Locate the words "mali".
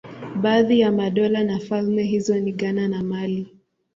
3.03-3.57